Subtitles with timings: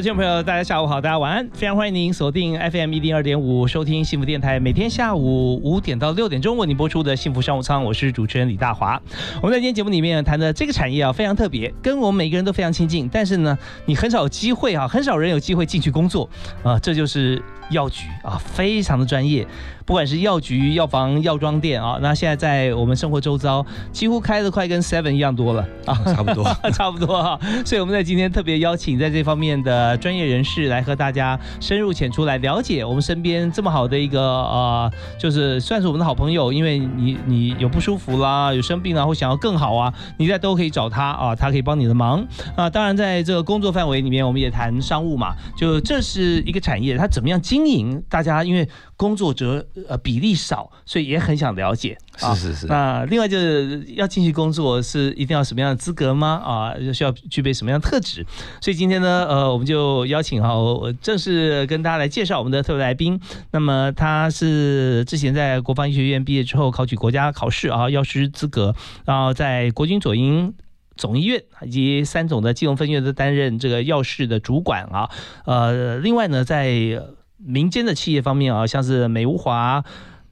[0.00, 9.00] 听众朋友，大家下午好，大家晚安，非常欢迎您锁定 FM 一零二点五，收听幸福电台，每天下午五点到六点钟为您播出的幸福商务舱，我是主持人李大华。
[9.42, 16.30] 我们在今天节目里面谈的这个产业啊，非常特别，跟我们每个人都非常亲近，但是呢，你很少有机会啊，很少人有机会进去工作
[16.62, 19.46] 啊，这就是药局啊，非常的专业。
[19.84, 26.44] 不管是药局、药房、药妆店啊，那现在在我们生活周遭，几乎开的快跟 Seven 一样多了啊，差不多，
[26.74, 27.40] 差不多啊。
[27.64, 36.52] 所以我们在今天特别邀请在这方面的专业人士来和大家深入浅出来了解我们身边这么好的一个呃，就是算是我们的好朋友。
[36.52, 42.22] 因为你你有不舒服啦，有生病啦，或想要更好啊，你在都可以找他啊，他可以帮你的忙
[42.54, 42.68] 啊。
[42.68, 48.02] 当然在这个工作范围里面，我们也谈商务嘛，就这是一个产业，它怎么样经营？
[48.08, 49.66] 大家因为工作者。
[49.88, 51.96] 呃，比例少，所以也很想了解。
[52.16, 52.66] 是是是。
[52.66, 56.42] 那另外就是要进去工作，是一定要什么样的资格吗？
[56.44, 58.26] 啊，需要具备什么样的特质？
[58.60, 63.18] 所以今天呢，呃，我们就邀请哈，我正式跟大家来介绍我们的特别来宾。
[63.52, 70.52] 那么他是之前在国防医学院毕业之后，考取国家考试啊，药师资格，然后在国军左营
[70.96, 75.08] 总医院以及三总的金融分院都担任这个药师的主管啊。
[75.44, 77.00] 呃，另外呢，在
[77.38, 79.84] 民间的企业方面啊，像是美无华、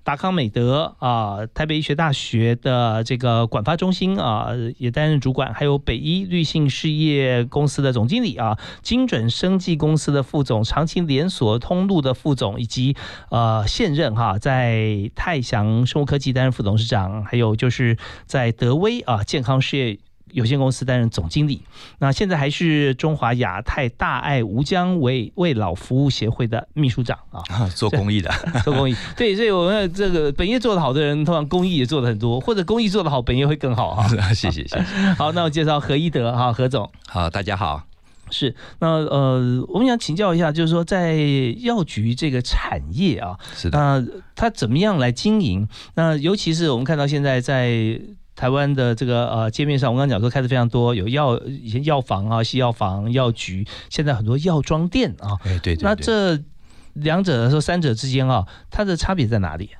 [0.02, 12.96] 达康美德啊，台北医学大学的这个管发中心啊，也担任主管，还有北医绿信事业公司的总经理啊，精准生技公司的副总，长青连锁通路的副总，以及
[13.30, 17.96] 呃现任哈在泰祥生物科技担任副董事长，还有就是
[18.26, 19.98] 在德威啊健康事业。
[20.32, 21.62] 有限公司担任总经理，
[21.98, 28.30] 那现在还是中华亚太大爱吴江为为老服务协会的秘书长啊，做公益的，
[28.64, 28.96] 做公益。
[29.16, 34.08] 对，所以我们这个本业做得好的人，通常公益也做得很多，或者公益做得好，本业会更好啊。
[34.34, 34.80] 谢谢，谢谢。
[35.16, 36.90] 好，那我介绍何一德哈，何总。
[37.06, 37.84] 好，大家好。
[38.28, 41.14] 是，那呃，我们想请教一下，就是说在
[41.60, 44.04] 药局这个产业啊，是的，那
[44.34, 45.68] 它怎么样来经营？
[45.94, 48.00] 那尤其是我们看到现在在。
[48.36, 55.36] 台湾的这个呃界面上，我刚刚讲说开的非常多，有药以前药房啊、西药房、药局，现在很多药妆店啊。
[55.44, 55.82] 哎，对对。
[55.82, 56.38] 那这
[56.92, 59.70] 两者说三者之间啊，它的差别在哪里？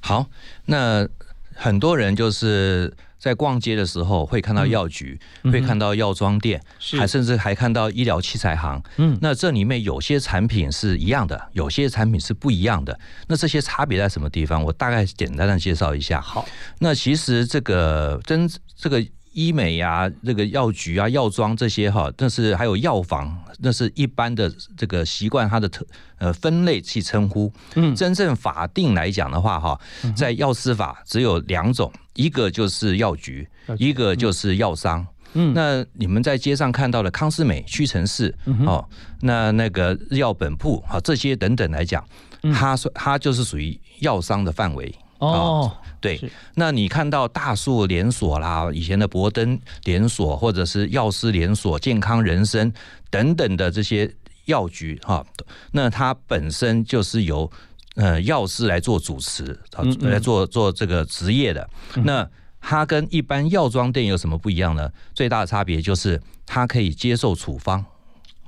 [0.00, 0.26] 好，
[0.66, 1.08] 那
[1.54, 2.94] 很多人就是。
[3.18, 6.62] 在逛街的时候会看到药局，会看到药妆店，
[6.98, 8.82] 还甚至还看到医疗器材行。
[8.96, 12.98] 嗯，那这里面有些产品是一样的，有些产品是不一样的。
[13.26, 14.62] 那这些差别在什么地方？
[14.62, 16.20] 我大概简单的介绍一下。
[16.20, 16.46] 好，
[16.78, 19.04] 那其实这个真这个。
[19.38, 25.86] 医美呀，这个药局啊、药妆这些哈，那是还有药房，那是一般的这个习惯它的特
[26.18, 27.52] 呃分类去称呼。
[27.76, 29.80] 嗯，真正法定来讲的话哈，
[30.16, 35.06] 在药师法只有两种，一个就是药局，一个就是药商。
[35.34, 38.34] 嗯，那你们在街上看到的康斯美、屈臣氏
[38.66, 38.84] 哦，
[39.20, 42.04] 那那个日药本铺啊这些等等来讲，
[42.52, 45.76] 它说它就是属于药商的范围哦。
[46.00, 46.20] 对，
[46.54, 52.72] 那你看到大树连锁啦，以前的博登连锁，或者是药师连锁、健康人生
[53.10, 54.08] 等等的这些
[54.44, 55.26] 药局哈，
[55.72, 57.50] 那它本身就是由
[57.96, 59.58] 呃药师来做主持，
[60.02, 61.68] 来做做这个职业的。
[62.04, 62.24] 那
[62.60, 64.88] 它跟一般药妆店有什么不一样呢？
[65.14, 67.84] 最大的差别就是它可以接受处方。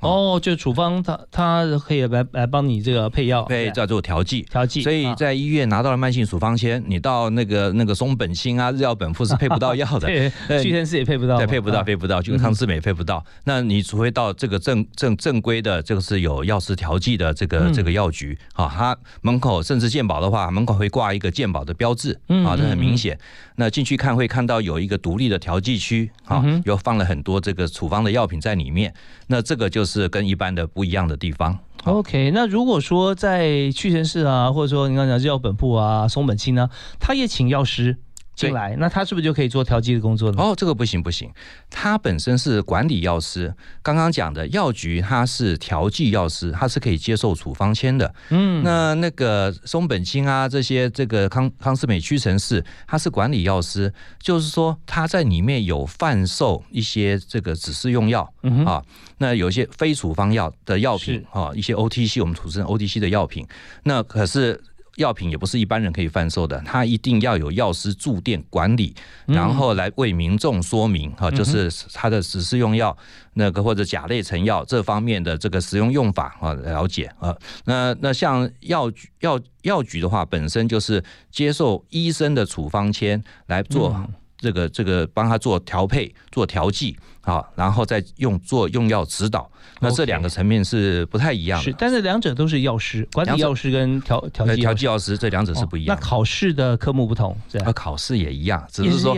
[0.00, 4.83] 哦，就处方，他他可以来来帮你这个配药，配叫做调剂，调剂。
[4.83, 10.09] 所以在医院拿到了慢性处方签，你到那个那个松本清啊、日药本铺是配不到药的，
[10.49, 13.24] 对，屈臣氏也配不到，对，配不到，配不到，就康斯美配不到。
[13.45, 22.13] 那你除非到这个正正正规的，这个是有药师调剂的这个这个药局啊，它门口甚至健保的话，门口会挂一个健保的标志，
[22.45, 23.19] 啊，这很明显。
[23.57, 28.95] 那进去看会看到有一个独立的调剂区，啊，又放了很多这个处方的药品在里面。
[29.27, 31.59] 那这个就是是跟一般的不一样的地方。
[31.84, 36.69] OK，那如果说在屈臣氏啊，或者说你刚讲药本铺啊、松本清呢，
[37.01, 37.97] 他也请药师。
[38.34, 40.41] 进来，那他是不是就可以做调剂的工作呢？
[40.41, 41.30] 哦，这个不行不行，
[41.68, 43.54] 他本身是管理药师。
[43.82, 48.15] 刚刚讲的药局，他是调剂药师，他是可以接受处方签的。
[48.30, 58.22] 嗯，那那个松本清啊，这些这个康康斯美屈臣氏，他是管理药师，就是说他在里面有贩售一些这个指示用药
[58.65, 58.83] 啊，
[59.18, 63.47] 那有一些非处方药的药品啊，一些 OTC 我们俗称 OTC 的药品，
[63.83, 64.59] 那可是。
[64.97, 68.95] 药品也不是一般人可以贩售的，它一定要有药师驻店管理，
[69.27, 72.97] 然后来为民众说明哈，就是它的指示用药
[73.34, 77.34] 那个或者甲类成药这方面的这个使用用法啊，了解啊。
[77.65, 84.04] 那那像药局药药局的话，本身就是接受医生的处方签来做
[84.36, 86.97] 这个这个帮他做调配做调剂。
[87.22, 89.49] 好，然后再用做用药指导，
[89.81, 91.65] 那这两个层面是不太一样的。
[91.65, 95.95] 是，但是两者都是药师，管理药师跟调调剂调剂药师，这两者是不一样。
[95.95, 97.72] 那考试的科目不同，这样。
[97.75, 99.15] 考试也一样，只是说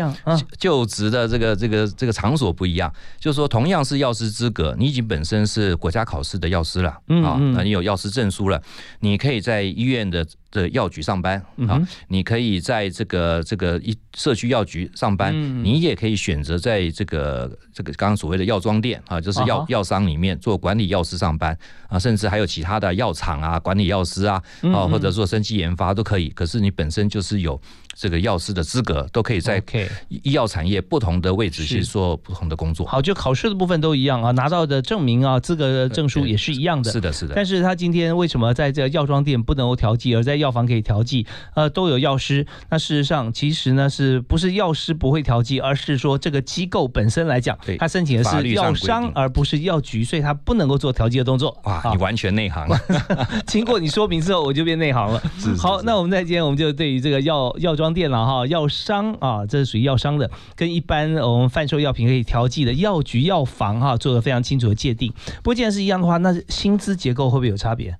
[0.58, 2.92] 就职的这个这个这个场所不一样。
[3.20, 6.90] 就是说，同样是药师资格，你已经本身是国家考试的药师了
[7.24, 8.60] 啊，那你有药师证书了，
[8.98, 15.32] 你可以在医院的的药局上班啊，你可以在这个这个一社区药局上班，
[15.62, 17.91] 你也可以选择在这个这个。
[17.96, 21.56] 刚刚所谓的药妆店啊，就是药药商里面做管理药师上班
[21.88, 24.42] 啊，甚至还有其他的药厂啊，管理药师啊，
[24.74, 26.28] 啊或者做生技研发都可以。
[26.30, 27.60] 可是你本身就是有。
[27.94, 29.62] 这个药师的资格都可以在
[30.08, 32.86] 医药产业不同的位置去做不同的工作。
[32.86, 36.90] 好，就考试的部分都一样啊，拿到的证明啊，资格证书也是一样的。
[36.90, 37.34] 是的，是的。
[37.34, 41.26] 但是他今天为什么在这药妆店不能够调剂，而在药房可以调剂？
[41.54, 42.46] 呃，都有药师。
[42.70, 51.54] 那事实上，其实呢，是不是药师不会调剂，而是说这个机构本身来讲，他申请的是药商，而不是药局，所以他不能够做调剂的动作。
[51.64, 52.66] 哇，你完全内行。
[53.46, 55.22] 经过你说明之后，我就变内行了。
[55.58, 58.62] 好，那我们在今天我们就对于这个药药妆店了哈，药。
[58.62, 65.12] 药商啊，这是属于药商的，跟一般我们贩售药品可以调剂的药局、药房哈，做了非常清楚的界定。
[65.38, 67.96] 不过既然是一样的话，那薪资结构会不会有差别？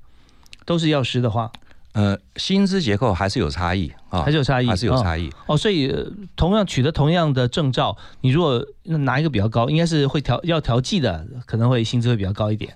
[0.64, 1.50] 都是药师的话，
[1.93, 5.56] 呃，薪资结构还是有差异啊，还是有差异，还是有差异哦。
[5.56, 5.94] 所以
[6.35, 12.75] 同样取得同样的证照，你如果拿一个比较高，应该是会调要调剂的，可能会薪资会比较高一点。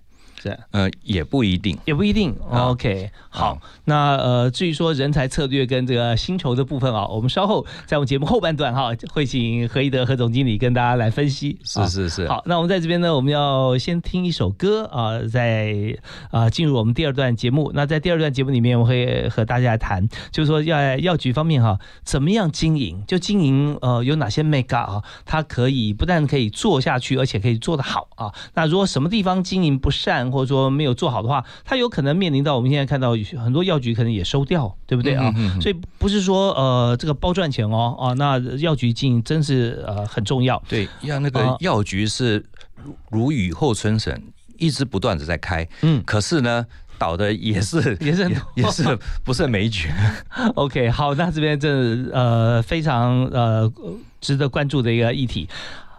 [0.71, 2.35] 呃，也不一定，也不一定。
[2.51, 11.59] OK，好，那呃，至于说人才策略跟这个薪酬的部分啊，我们稍后在我们节目后半段哈，会请何一德何总经理跟大家来分析。
[11.63, 12.29] 是是是。
[12.29, 15.97] 好，那我们在这边呢，我们要先听一首歌啊，在
[16.31, 17.71] 啊进入我们第二段节目。
[17.75, 23.03] 那在第二段节目里面，我会和大家谈，就是说要药局方面哈，怎么样经营？
[23.07, 25.03] 就经营呃有哪些 make up 啊？
[25.25, 28.33] 它可以不但可以做下去，而且可以做得好啊。
[28.55, 30.31] 那如果什么地方经营不善？
[30.37, 33.13] 或者说没有做好的话，它有可能面临到我们现在看到
[33.43, 35.33] 很多药局可能也收掉，对不对啊？
[35.63, 40.63] 所以不是说呃这个包赚钱哦啊，那药局经营真是呃很重要。
[40.69, 42.45] 对，像那个药局是
[43.11, 44.23] 如雨后春笋，
[44.59, 46.67] 一直不断的在开，嗯，可是呢
[46.99, 49.91] 倒的也是 也是也是不胜枚举。
[50.55, 51.71] OK，好，那这边这
[52.13, 53.73] 呃非常呃
[54.21, 55.49] 值得关注的一个议题。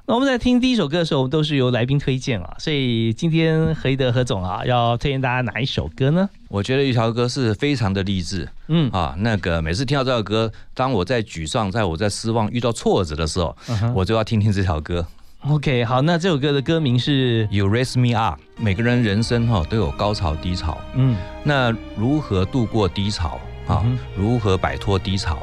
[0.10, 6.30] 那我们在听第一首歌的时候，我们都是由来宾推荐啊，所以今天何一德何总啊，要推荐大家哪一首歌呢？
[6.48, 13.54] 我觉得一条歌是非常的励志，嗯啊，那个每次听到这首歌，当我在沮丧、在我在失望、遇到挫折的时候，
[13.94, 15.06] 我就要听听这条歌。
[15.42, 18.40] OK，好，那这首歌的歌名是《You Raise Me Up》。
[18.56, 23.38] 每个人人生哈都有高潮低潮，嗯，那如何度过低潮
[23.68, 23.86] 啊？
[24.16, 25.38] 如何摆脱低潮？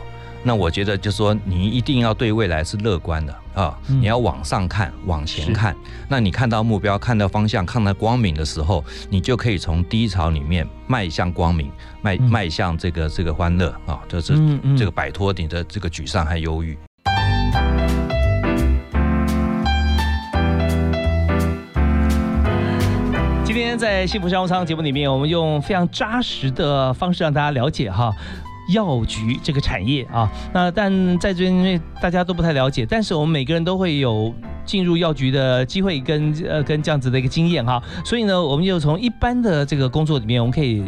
[0.47, 3.75] 那我觉得，就是说，你一定要对未来是乐观的啊！
[3.89, 5.75] 你要往上看，往前看。
[6.07, 14.01] 那你看到目标，看到方向，看到光明的时候，你就可以从低潮里面迈向光明，迈迈向这个这个欢乐啊！
[14.07, 14.35] 就是
[14.77, 16.79] 这个摆脱你的这个沮丧和忧郁。
[23.47, 28.13] 今天在幸福商务舱节目里面，我们用非常扎实的方式让大家了解哈。
[28.69, 40.85] 药局这个产业啊，那但在这边因为大家都不太了解，但是我们每个人都会有进入药局的机会跟呃跟这样子的一个经验哈，所以呢，我们就从一般的这个工作里面，我们可以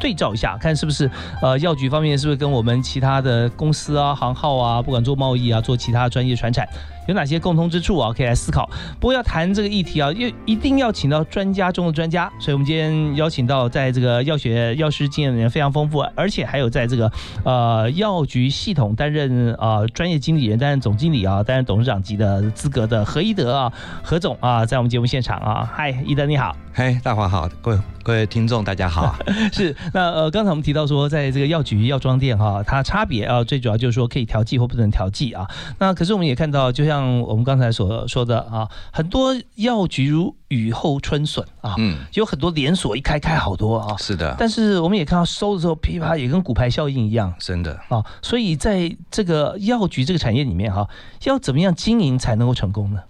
[0.00, 1.08] 对照一下，看是不是
[1.40, 6.68] 呃药局方面是不是跟我们其他的公司啊、行号啊，不管做贸易啊、做其他专业传产。
[7.06, 8.12] 有哪些共通之处啊？
[8.12, 8.68] 可以来思考。
[8.98, 12.30] 不过要谈这个议题啊，又一定要请到专家中的专家。
[12.38, 17.10] 所以我们今天邀请到在这个药学药师经验人非常丰富，而且还有在这个
[17.44, 25.70] 呃药局系统担任啊专业经理人、担任总经理啊、担任董事长级的资格的何一德啊何总啊，在我们节目现场啊。
[25.72, 26.63] 嗨，一德你好。
[26.76, 29.14] 嘿，大华好，各位各位听众大家好。
[29.54, 35.48] 是，那呃，刚才我们提到说，在这个药局、药妆店哈，它差别啊，最主要就是说可以调剂或不能调剂啊。
[35.78, 43.96] 那可是我们也看到，就像我们刚才所说的啊，很多药局如雨后春笋啊，嗯，有很多连锁一开开好多啊。
[43.96, 44.34] 是的。
[44.36, 48.04] 但是我们也看到收的时候噼啪也跟骨牌效应一样，真的啊。
[48.20, 50.88] 所以在这个药局这个产业里面哈，
[51.22, 53.00] 要怎么样经营才能够成功呢？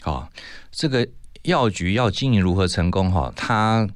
[0.00, 0.26] 好，
[0.72, 1.06] 这个。
[1.42, 3.10] 药局要经营如何成功？
[3.10, 3.88] 哈，它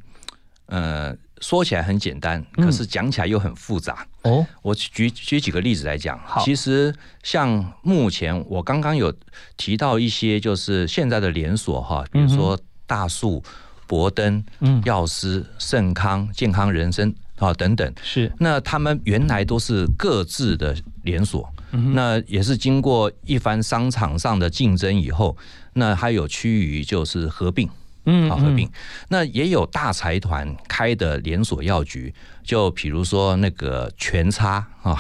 [0.66, 4.06] 呃说起来很简单，可是讲起来又很复杂。
[4.22, 6.18] 哦，我举举几个例子来讲。
[6.42, 9.12] 其实像目前我刚刚有
[9.58, 13.42] 提到一些，就是现在的连锁哈，比如说大树、
[13.86, 14.42] 博登、
[14.84, 17.92] 药师、盛康、健康人生啊等等。
[18.02, 25.36] 是，那他们原来都是各自的连锁，那也是经过一番商场上的竞争以后。
[25.74, 27.68] 那还有趋于就是合并，
[28.06, 28.68] 嗯，好合并。
[29.08, 32.12] 那也有大财团开的连锁药局，
[32.42, 34.96] 就比如说那个全差啊，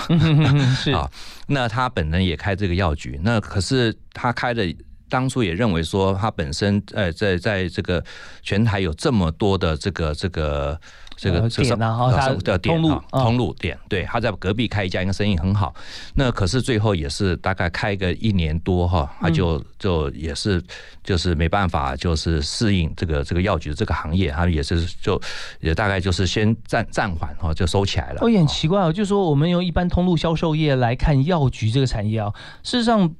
[0.76, 1.10] 是 啊。
[1.46, 4.74] 那他本人也开这个药局，那可是他开的
[5.08, 8.02] 当初也认为说他本身呃在在这个
[8.42, 10.80] 全台有这么多的这个这个。
[11.16, 15.72] 这个店啊，的通路通路点，对，他在隔壁开一家，应该生意很好。
[16.16, 20.60] 那可是最后也是大概开个一年多哈，他就就也是
[21.04, 25.18] 就是没办法，就是适应这个这个药局的这个行业，他也是就
[25.60, 28.18] 也大概就是先暂暂缓哈，就收起来了。
[28.20, 32.32] 我，也很奇怪哦，就是说我们用一般通路销售业来看药局这个产业啊，
[32.64, 33.14] 事实上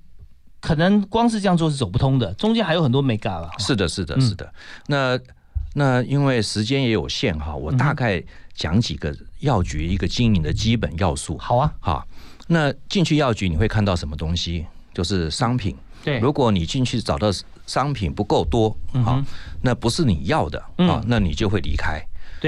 [0.64, 3.50] 可能光是这样做是走不通的，中间还有很多没干了。
[3.58, 4.50] 是的，是的，是的。
[4.86, 5.20] 那
[5.74, 8.22] 那因为时间也有限哈，我大概
[8.54, 11.36] 讲几个药局一个经营的基本要素。
[11.36, 12.06] 好啊，哈。
[12.46, 14.64] 那进去药局你会看到什么东西？
[14.94, 15.76] 就是商品。
[16.02, 17.28] 对，如果你进去找到
[17.66, 19.22] 商品不够多，啊，
[19.60, 22.02] 那不是你要的啊，那你就会离开。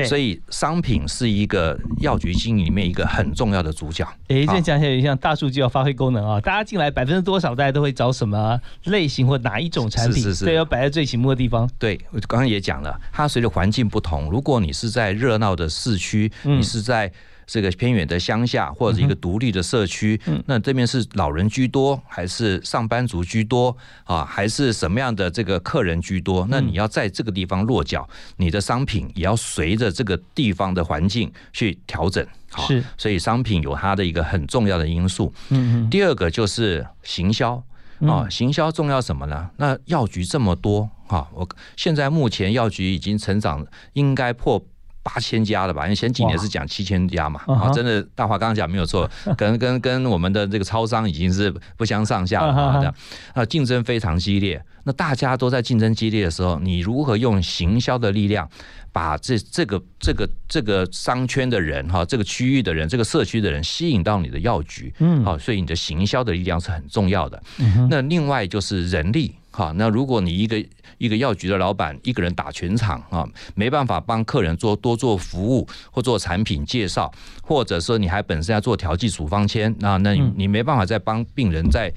[0.04, 4.06] 所以商品是一个药局经营里面一个很重要的主角。
[4.28, 6.40] 哎，这讲起来像大数据要发挥功能啊！
[6.40, 10.22] 大家进来百分之多少，大家都会找什么类型或哪一种产品？
[10.22, 11.68] 是是是，对，要摆在最醒目的地方。
[11.78, 17.10] 对，我刚刚也讲了，它随着环境不同，如果你是在热闹的市区，你是在。
[17.46, 23.74] 这个偏远的乡下或者一个独立的社区，那这边是老人居多还是上班族居多
[24.04, 24.24] 啊？
[24.24, 26.46] 还是什么样的这个客人居多？
[26.50, 32.26] 那你要在这个地方落脚，你的商品也要随着这个地方的环境去调整。
[32.66, 35.32] 是，所以商品有它的一个很重要的因素。
[35.50, 35.90] 嗯嗯。
[35.90, 37.62] 第二个就是行销
[38.00, 39.50] 啊，行销重要什么呢？
[39.58, 44.60] 那药局这么多啊，我现在目前药局已经成长，应该破。
[45.06, 45.84] 八千家了吧？
[45.84, 49.08] 因为前几年是讲七千家嘛，啊，真的大华刚刚讲没有错，
[49.38, 52.94] 跟跟跟我们的这个超商已经是不相上下了啊，
[53.32, 54.60] 啊，竞争非常激烈。
[54.82, 58.48] 那大家都在竞争激烈的时候，你如何用行销的力量，
[58.92, 64.92] 把这这个这个这个商圈的人哈，这个区域的人，这个社区的人吸引到你的药局？
[64.98, 67.40] 嗯，好，所以你的行销的力量是很重要的。
[67.88, 69.34] 那另外就是人力。
[69.50, 70.62] 好，那如果你一个
[70.98, 77.12] 一个药局的老板一个人打全场啊，没办法帮客人做多做服务或做产品介绍，
[77.42, 81.92] 或者说你还本身要做调剂处方签，那那你没办法再帮病人在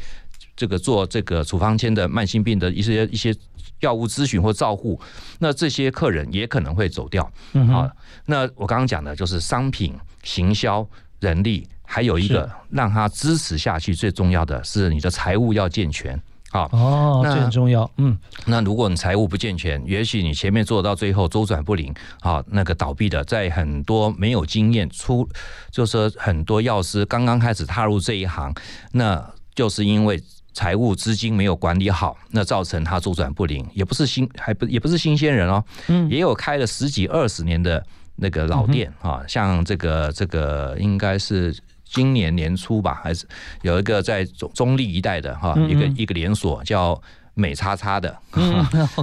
[0.55, 3.35] 这个做这个处方签的慢性病的一些一些
[3.79, 4.99] 药物咨询或照护，
[5.39, 7.23] 那这些客人也可能会走掉。
[7.71, 7.89] 好，
[8.25, 10.85] 那我刚刚讲的就是商品行销
[11.21, 16.21] 人力，还有一个让他支持下去，最重要的是你的财务要健全。
[16.51, 17.89] 好哦，这很重要。
[17.97, 25.29] 嗯，那如果你财务不健全，也许你前面做到最后周转不灵，好，那个倒闭的，在很多没有经验出，
[25.71, 28.51] 就是说很多药师刚刚开始踏入这一行，
[28.93, 30.19] 那就是因为
[30.53, 41.55] 财务资金没有管理好，那造成他周转不灵，也不是新，还不也不是新鲜人哦，嗯，也有开了十几二十年的那个老店啊，像这个这个应该是。
[41.91, 43.27] 今年年初吧，还是
[43.63, 47.01] 有一个在中中立一带的哈，一个一个连锁叫
[47.33, 48.15] 美叉叉的，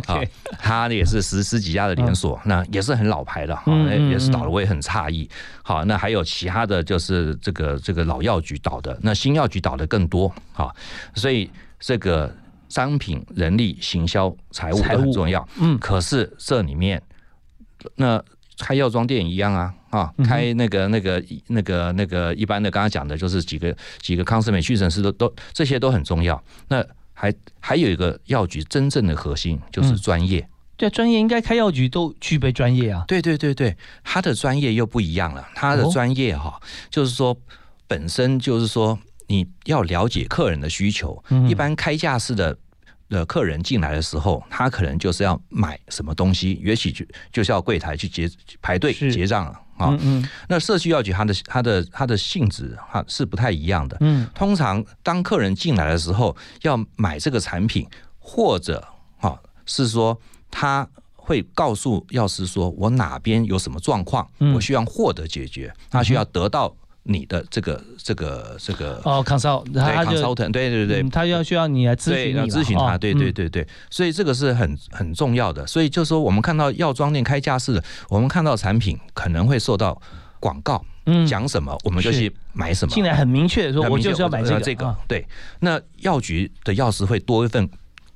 [0.07, 0.23] 好，
[0.59, 3.73] 它也是十十几家的连锁，那也是很老牌的哈，
[4.11, 5.29] 也是倒了我也很诧异。
[5.63, 10.73] 好，那还有其他的就是这个这个老药局倒的，那新药局倒的更多哈，
[11.15, 11.51] 所以
[11.81, 12.33] 这个
[12.69, 15.47] 商品、人力、行销、财务都很重要。
[15.59, 17.03] 嗯，可是这里面
[17.97, 18.23] 那
[18.59, 19.75] 开药妆店一样啊。
[19.91, 26.43] 啊，开那个、那个、那个、那个一般的，刚刚讲的就是几个几个康斯美屈臣氏都都这些都很重要。
[26.69, 30.47] 那还还有一个药局真正的核心就是专业。
[30.77, 33.03] 对，专业应该开药局都具备专业啊。
[33.09, 33.75] 对对对对，
[34.05, 35.49] 他的专业又不一样了。
[35.55, 37.35] 他的专业哈，就是说
[37.87, 41.25] 本身就是说你要了解客人的需求。
[41.49, 42.55] 一般开架式的
[43.09, 48.29] 的客人进来的时候，他可能就是要买什么东西，也许就就是要柜台去结
[48.61, 49.89] 排队结账了啊。
[49.91, 53.97] 嗯嗯那社区药局它的它的它的性质哈是不太一样的。
[54.01, 58.87] 嗯通常当客人进来的时候要买这个产品，或者
[59.19, 60.19] 啊是说
[60.51, 66.75] 他会告诉药师说我哪边有什么状况，嗯我需要获得解决，他需要得到
[67.09, 69.01] 你的这个这个这个。
[69.05, 75.67] 哦，consult，对，consultant，对对对嗯他要需要你来咨，询你咨询他，哦对对嗯对对，所以这个是很很重要的。
[75.67, 80.01] 所以就说我们看到药妆店开架式的，我们看到产品可能会受到
[80.41, 82.93] 广告嗯讲什么，我们就去买什么。
[82.93, 85.27] 进来很明确的说，我就是要买这个呃这个啊对。
[85.61, 87.69] 那药局的药师会多一份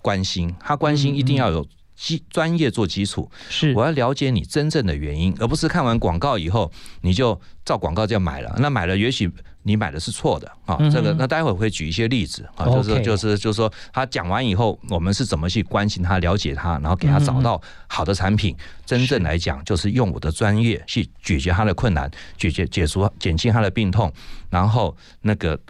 [0.03, 1.67] 关心，他关心一定要有
[2.01, 8.57] 基专业做基础，是我要了解你真正的原因，而不是看完广告以后你就照广告这样买了。
[8.59, 9.31] 那买了也许
[9.65, 18.57] 你买的是错的啊这个那待会儿会举一些例子啊就是就是就是说他讲完以后，我们是怎么去关心他、了解他，然后给他找到好的产品。
[18.87, 24.11] 真正来讲，就是用我的专业去解决他的困难，解决解除减轻他的病痛，
[24.49, 25.61] 然后那个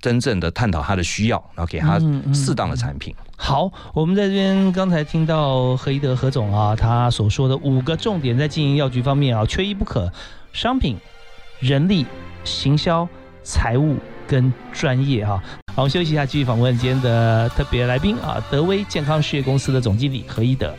[0.00, 1.98] 真正的探讨他的需要，然后给他
[2.32, 3.12] 适当的产品。
[3.36, 10.10] 好，我们在这边刚才听到何一德何总啊，他所说的五个重点在经营药局方面啊，缺一不可：
[10.52, 10.96] 商品、
[11.58, 12.06] 人力、
[12.44, 13.06] 行销、
[13.42, 15.42] 财务跟专业哈、
[15.74, 20.72] 好，我们休息一下，继续访问今天的特别来宾啊，德威健康事业公司的总经理何一德。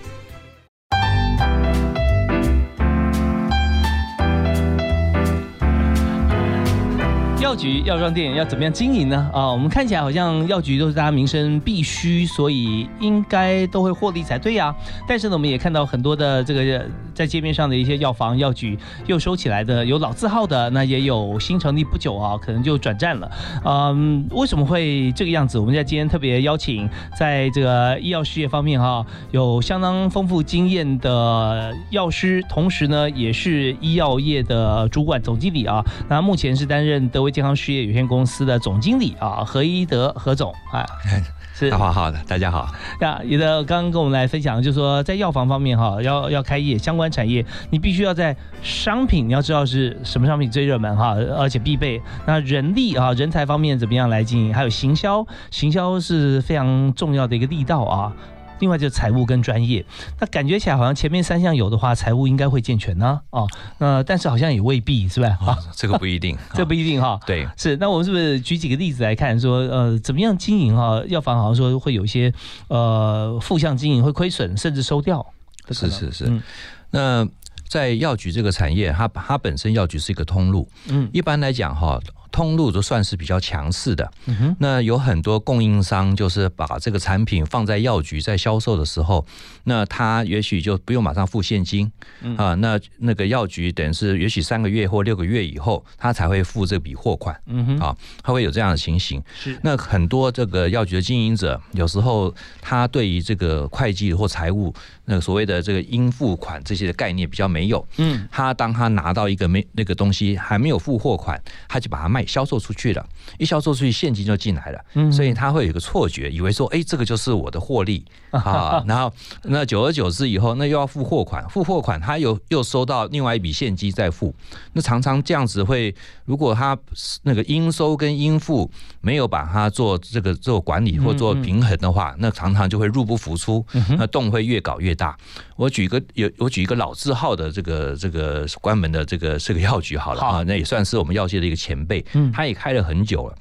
[7.56, 9.32] 药局、药妆店要怎么样经营呢？
[9.34, 14.76] 啊，我们看起来好像药局都是大家民生必须，所以应该都会获利才对呀、
[15.08, 23.32] 但是呢，我们也看到很多的这个在街面上的一些药房、药局又收起来的，有老字号的，那也有新成立不久啊，可能就转战了。
[23.64, 25.58] 嗯，为什么会这个样子？
[25.58, 35.82] 我们在今天特别邀请在这个医药事业方面哈、有相当丰富经验的药师，同时呢也是医药业的主管总经理啊。
[36.10, 40.84] 那目前是担任德威健康事业有限公司的总经理啊，何一德何总啊，
[41.54, 42.68] 是大华好的，大家好。
[43.00, 52.02] 那也的刚刚跟我们来分享，就是说在药房方面哈，要要开业相关产业，你必须要在商品，你要知道是什么商品最热门哈，而且必备。
[52.25, 54.54] 那人力啊，人才方面怎么样来经营？
[54.54, 58.12] 还有行销，行销是非常重要的一个力道啊。
[58.60, 59.86] 另外就是财务跟专业，
[60.20, 65.38] 那感觉起来好像前面三项有的话，财务应该会健全呢、哦，那但是好像也未必是吧？
[65.42, 67.20] 啊，啊，这个不一定， 这不一定哈。
[67.25, 67.48] 对。
[67.58, 71.03] 是，那我们是不是举几个例子来看，说呃怎么样经营哈？
[71.08, 72.34] 药房好像说会有一些
[72.68, 75.25] 呃负向经营会亏损，甚至收掉。
[75.72, 76.44] 是是是嗯
[76.92, 77.27] 那
[77.68, 82.00] 在药局这个产业，它它本身药局是一个通路，嗯一般来讲哈，
[82.31, 84.11] 通路都算是比较强势的。
[84.25, 89.25] 嗯哼，那有很多供应商就是把这个产品放在药局在销售的时候，
[89.64, 97.35] 那他也许就不用马上付现金嗯啊，那那个药局等于是也许三个月或六个月以后，他才会付这笔货款。
[97.48, 99.22] 嗯哼，啊，他会有这样的情形。
[99.40, 104.74] 是，那很多这个药局的经营者，有时候他对于这个会计或财务
[105.05, 107.85] 那个所谓的这个应付款这些的概念比较没有。
[107.98, 113.05] 嗯他当他拿到一个没那个东西还没有付货款，他就把它卖销售出去了，
[113.38, 115.11] 一销售出去现金就进来了，嗯。
[115.11, 118.03] 所以他会有一个错觉，以为说，哎，这个就是我的获利。
[118.35, 119.09] 啊，然后
[119.44, 124.35] 那久而久之以后，那又要付货款，付货款他又又收到另外一笔现金再付，
[124.74, 126.77] 那常常这样子会，如果他
[127.24, 133.66] 那个应收跟应付没有把它做这个做管理或做平衡的话，那常常就会入不敷出，
[133.98, 135.18] 那洞会越搞越大。
[135.55, 143.37] 我举一个有我举一个老字号的这个这个关门的这个这个药局好了好啊，那也算是我们药界的一个前辈，嗯他也开了很久了。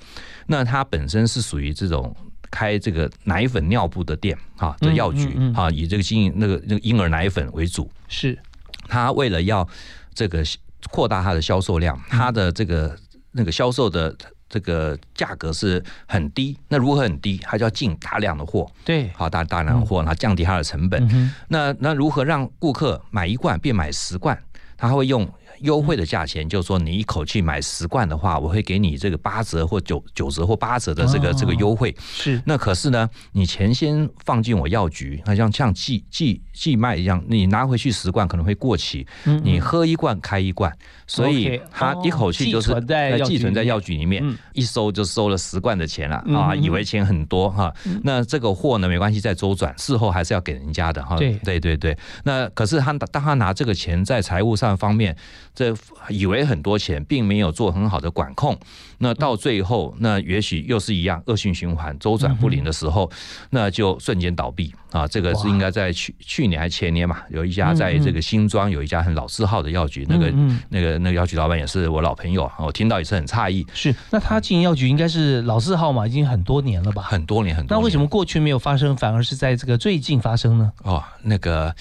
[0.46, 2.14] 那他本身是属于这种
[2.50, 7.90] 开这个奶粉尿布的店啊的药局嗯嗯嗯啊，以这个经营那个那个婴儿奶粉为主。
[8.08, 8.38] 是，
[8.86, 9.66] 他为了要
[10.14, 10.44] 这个
[10.90, 12.96] 扩大它的销售量，他的这个
[13.32, 14.14] 那个销售的
[14.54, 16.56] 这个价格是很低。
[16.68, 17.38] 那如何很低？
[17.38, 21.04] 它就要进大量的货，对，好大大量的货，然后降低它的成本。
[21.10, 24.38] 嗯，那那如何让顾客买一罐变买十罐？
[24.76, 25.28] 他会用
[25.64, 31.34] 优惠的价钱，就是说你一口气买十罐的话，我会给你这个八折或九九折或八折的这个哦。
[31.36, 31.94] 这个优惠。
[32.00, 40.72] 是，那可是呢，你钱先放进我药局，那像像寄寄寄卖一样，你拿回去十罐可能会过期，嗯你喝一罐开一罐，
[41.06, 47.72] 所以哦一口气就是寄存在呃药局寄存在里面药局里面嗯，一收就收了十罐的钱了啊，以为钱很多哈。
[48.02, 51.16] 那这个货呢没关系，再周转，事后还是要给人家的哈。
[51.16, 51.34] 对。
[51.44, 51.96] 对对对。
[52.22, 55.14] 那可是他当他拿这个钱在财务上方面
[55.54, 55.74] 这
[56.08, 58.58] 以为很多钱，并没有做很好的管控，
[58.98, 63.10] 那到最后，那也许又是一样恶性循环，周转不灵的时候，
[63.50, 65.06] 那就瞬间倒闭啊！
[65.06, 70.32] 这个是应该在去去年还前年嘛，有一家在这个新庄有一家很老字号的药局，那个
[70.70, 73.64] 那个那个药局老板也是我老朋友，我听到也是很诧异。
[73.72, 77.02] 是，那他经营药局应该是老字号嘛，已经很多年了吧？
[77.02, 77.76] 很多年很多。
[77.76, 80.72] 那为什么过去没有发生，反而是在这个最近发生呢？
[80.82, 81.74] 哦，那个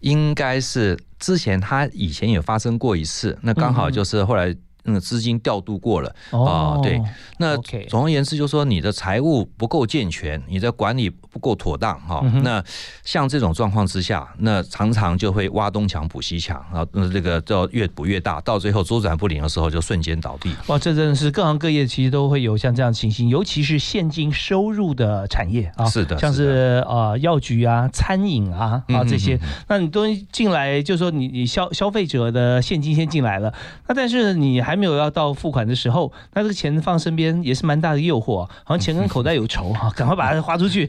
[0.00, 4.54] 应该是之前他以前也发生过一次，那刚好就是后来。
[4.84, 7.00] 那个资金调度过了啊，对，
[7.38, 7.56] 那
[7.88, 12.20] 总而言之就是说你的财务不够健全，你的管理不够妥当哈。
[12.42, 12.62] 那
[13.04, 20.54] 像这种状况之下，那常常就会挖东墙补西墙，然后那这个就越补越大，到最后周转不灵的时候就瞬间倒闭。
[20.68, 29.38] 哇，这真的是各行各业其实都会有像这样情形，尤其是现金收入的产业啊，是的，像是呃药局啊、餐饮啊啊这些，
[29.68, 33.52] 那你都进来，就是说你你消消费者的现金先进来了，
[33.86, 34.69] 那但是你还。
[34.70, 40.88] 还没有要到付款的时候，那这个钱放身边也是蛮大的诱惑，好像钱跟口袋有仇哈， 赶快把它 花出去，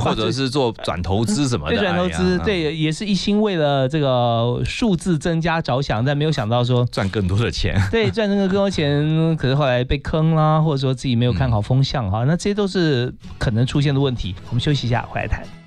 [0.00, 1.76] 或者是做转投资什么的。
[1.76, 7.80] 对，转投资，对，也是一心为了这个数字增加着想，但没有想到说赚更多的钱。
[7.92, 14.34] 对，赚更多更多钱，可是后来被坑啦，或者说自己没有看好风向哈，那这些都是可能出现的问题。
[14.48, 15.65] 我们休息一下，回来谈。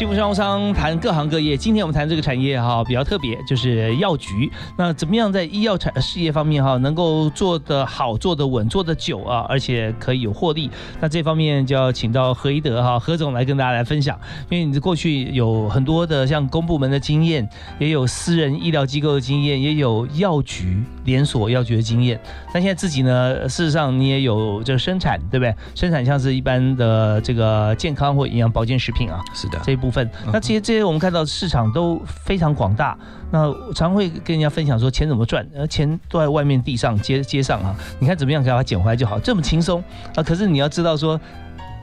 [0.00, 4.50] 幸福商务商谈各行各业，今天我们谈这个产业哈比较特别，就是药局。
[4.76, 10.68] 那怎么样在医药产事业方面哈能够做得好、做得稳、做得久啊，而且可以有获利？
[10.98, 14.18] 那这方面就要请到何一德哈何总来跟大家来分享。
[14.48, 22.20] 因为你过去有很多的像公部门的经验，也有私人医疗机构的经验，也有药局连锁药局的经验。
[22.52, 25.54] 但现在自己呢，事实上你也有这个生产，对不对？
[25.76, 29.88] 生产像是一般的这个健康或营养保健食品啊，是的，这一部。
[29.88, 32.96] 分那这些这些我们看到市场都非常广大，
[33.30, 39.82] 那常会跟人家分享说钱怎么赚，呃钱都在外面地上街街上啊，你看怎么样给它捡回来就好，这么轻松
[40.14, 40.22] 啊！
[40.22, 41.20] 可是你要知道说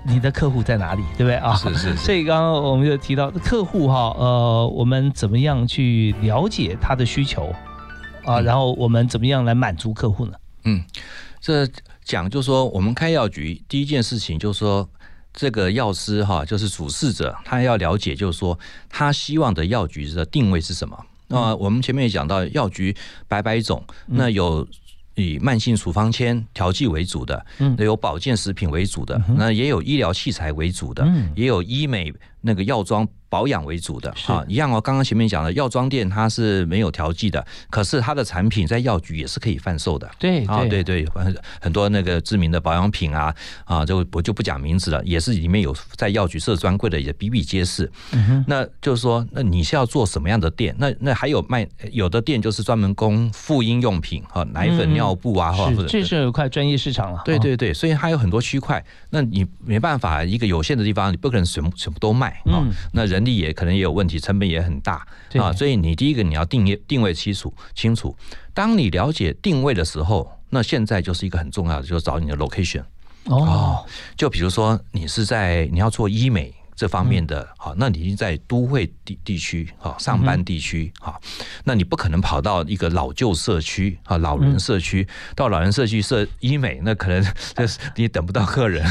[0.05, 1.55] 你的客户在哪里，对不对啊？
[1.55, 1.95] 是是。
[1.97, 7.53] 所以刚刚我们就提到客户哈，呃，我们怎么样去了解他的需求
[8.25, 8.39] 啊？
[8.41, 10.33] 然后我们怎么样来满足客户呢？
[10.63, 10.83] 嗯，
[11.39, 11.67] 这
[12.03, 14.87] 讲就是说我们开药局第一件事情就是说。
[15.37, 18.57] 这个药师哈，就是主事者，他要了解，就是说
[18.89, 20.97] 他希望的药局的定位是什么。
[21.27, 22.95] 那我们前面也讲到，药局
[23.27, 24.67] 百百种，那有
[25.13, 32.11] 以慢性处方签调剂为主的，嗯，有保健食品为主的，那也有医疗器材为主的，也有医美
[32.47, 33.07] 那个药妆。
[33.29, 34.79] 保养为主的啊，一样哦。
[34.79, 40.09] 刚刚前面讲的药妆店它是没有调剂的，可是它的产品在药局也是可以贩售的。
[40.17, 47.91] 对啊，对对，很很多那个知名的保养品啊啊，就我就不讲名字了，也是里面有在药局设专柜的，也比比皆是。
[48.47, 50.73] 那就是说，那你是要做什么样的店？
[50.79, 57.21] 那那还有卖有的店就是专门供妇婴用品哈，奶粉、尿布啊，或者这是有块专业市场了。
[57.25, 62.63] 对对对，所以它有很多区块，那你没办法，一个有限的地方，你不可能全部全部都卖啊。
[62.93, 63.17] 那人。
[63.17, 65.03] 人力也可能也有问题，成本也很大
[65.39, 68.15] 啊，所以你第一个你要定位定位清楚清楚。
[68.53, 72.83] 当你了解定位的时候，那现在就是一个很重要的，就是找你的 location
[73.23, 73.83] 哦。
[74.15, 76.53] 就比如说你是在你要做医美。
[76.77, 81.19] 这方面的好，那你已经在都会地地区哈上班地区哈，
[81.63, 87.25] 那你不可能跑到一个老旧社区啊，老人社区到老人社区设医美，那可能
[87.57, 88.85] 就是你等不到客人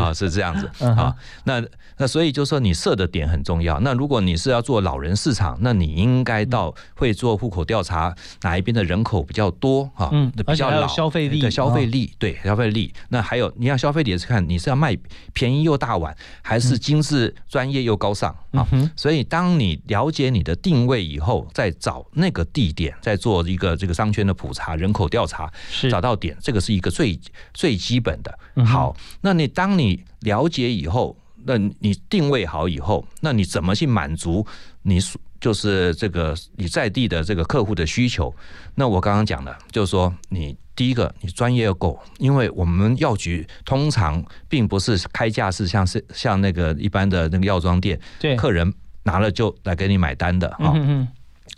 [0.00, 1.14] 啊，是这样子啊。
[1.44, 1.62] 那
[1.98, 3.78] 那所以就说你设的点很重要。
[3.80, 10.08] 那如果你是要做老人市场，那你应该到会做户口调查，哪一边的人口比较多哈？
[10.12, 12.90] 嗯，比较老消费力的消费力对消费力。
[13.10, 14.96] 那还有你要消费力是看你是要卖
[15.34, 17.17] 便宜又大碗，还是精致。
[17.18, 25.52] 是专业又高尚啊，所以当你了解你的定位以后，再找那个地点，再做一个这个商圈的普查、人口调查，
[25.90, 27.18] 找到点，这个是一个最
[27.52, 28.38] 最基本的。
[28.64, 34.46] 好，那你当你了解以后，那你定位好以后，那你怎么去满足
[34.82, 38.34] 你所就是这个你在地的这个客户的需求？
[38.74, 40.56] 那我刚刚讲的，就是说你。
[40.78, 50.72] 第一个，你专业要够，因为我们药局通常并不是开价是像是像那个一般的那个药妆店，对，客人拿了就来给你买单的啊。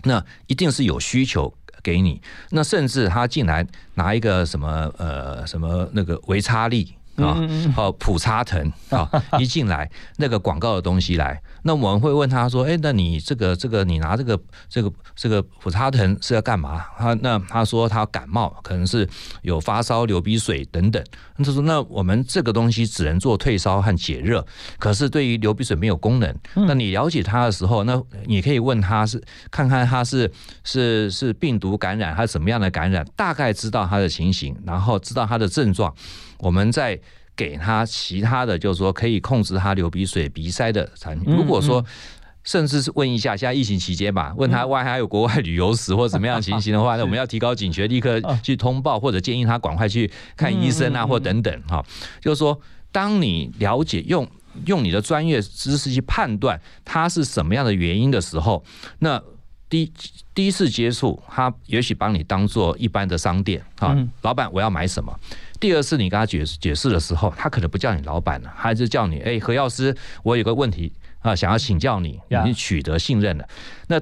[0.05, 1.53] 那一定是有需求
[1.83, 6.95] 给你，那甚至他进来拿一个什么呃什么那个维差利。
[7.23, 7.37] 啊，
[7.75, 16.85] 好普沙腾啊， 一进来那个广告的东西来，那我们会问他说，哎，那你这个这个你拿这个这个这个普沙腾是要干嘛？
[16.99, 19.09] 他那他说他感冒，可能是
[19.43, 21.03] 有发烧、流鼻水等等。
[21.37, 24.45] 他说那我们这个东西只能做退烧和解热，
[24.79, 26.35] 可是对于流鼻水没有功能。
[26.55, 30.31] 那你了解他的时候，那你可以问他是看看他是
[30.65, 35.95] 是是病毒感染还是什么样的感染，大概知道他的情形，然后知道他的症状，
[36.41, 36.99] 我们再
[37.37, 41.35] 给他其他的，就是说可以控制他流鼻水、鼻塞的产品。
[41.35, 41.85] 如果说
[42.45, 51.85] 甚至是问一下，现在疫情期间吧，问他外还有国外旅游史或怎么样情形的话， 那我们要提高警觉，立刻去通报或者建议他赶快去看医生啊，或等等哈。
[52.21, 54.29] 就是说，当你了解用。
[54.67, 58.63] 用你的专业知识去判断他是什么样的原因的时候，
[58.99, 59.23] 那
[59.69, 59.91] 第
[60.35, 65.17] 第一次接触，他也许把你当做一般的商店啊，老板我要买什么？
[65.61, 69.95] 第二次你跟他解解释的时候，他可能不叫你老板了，还是叫你哎何药师，
[70.25, 73.47] 我有个问题啊，想要请教你，已经取得信任了。
[73.87, 74.01] 那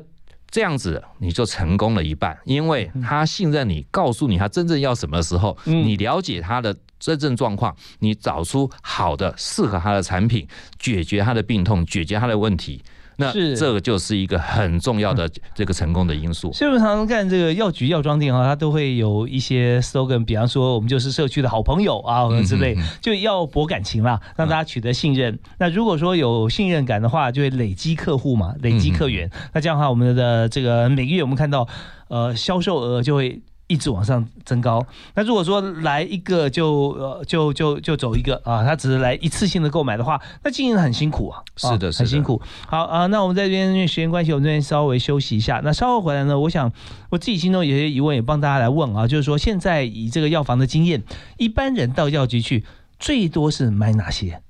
[0.48, 6.74] 这样子你就成功了一半，因为他信任你，告诉你他真正要什么时候，你了解他的。
[7.00, 10.44] 真正状况，你找出好的适合他的产品，
[10.80, 12.82] 解决他的病痛，解决他的问题，
[13.18, 16.52] 那这个就是一个很重要的这个成功的因素。
[16.52, 25.38] 所以我们常常看这个药局、药妆店啊，它都会有一些 slogan，比方说我们就是社区的好朋友啊之类，就要博感情啦，让大家取得信任。
[25.58, 29.28] 那如果说有信任感的话，就会累积客户嘛，累积客源。
[29.52, 31.68] 那这样的话，我们的这个每个月我们看到
[32.08, 33.42] 呃销售额就会。
[33.68, 34.84] 一直往上增高。
[35.14, 41.42] 那如果说来一个就呃就就就走一个啊，他只是来一次性的购买的话，那经营很辛苦啊。
[41.56, 42.42] 是的，很辛苦。
[42.66, 45.60] 好啊，那我们在这边因为时间关系，我们这边稍微休息一下。
[45.62, 46.72] 那稍后回来呢，我想
[47.10, 51.04] 我自己心中有些疑问，也帮大家来问啊，就是说现在以这个药房的经验，
[51.36, 52.64] 一般人到药局去
[52.98, 54.42] 最多是买哪些？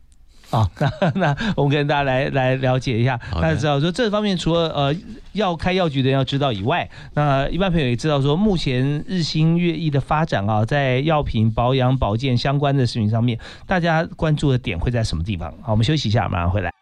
[0.50, 4.94] 啊， 那那我们跟大家来来了解一下，大家知道说这方面除了呃
[5.32, 15.52] 要开药局的人要知道以外，那一般朋友也知道说目前日新月异的发展啊，在药品保养保健相关的事情上面，大家关注的点会在什么地方？
[15.62, 16.77] 好，我们休息一下，马上回来。